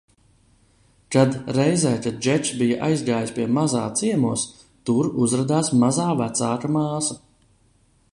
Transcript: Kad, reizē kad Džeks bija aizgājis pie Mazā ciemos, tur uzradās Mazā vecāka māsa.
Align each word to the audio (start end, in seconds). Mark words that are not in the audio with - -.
Kad, 1.15 1.35
reizē 1.57 1.91
kad 2.05 2.15
Džeks 2.27 2.53
bija 2.61 2.79
aizgājis 2.87 3.33
pie 3.35 3.45
Mazā 3.59 3.83
ciemos, 4.01 4.45
tur 4.91 5.11
uzradās 5.27 5.71
Mazā 5.85 6.09
vecāka 6.23 6.73
māsa. 6.79 7.21